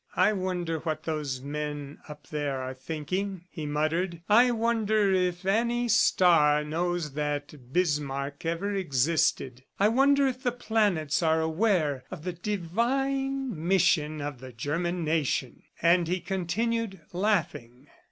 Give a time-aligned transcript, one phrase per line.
[0.15, 4.23] "I wonder what those men up there are thinking!" he muttered.
[4.27, 9.63] "I wonder if any star knows that Bismarck ever existed!...
[9.79, 15.61] I wonder if the planets are aware of the divine mission of the German nation!"
[15.83, 17.85] And he continued laughing.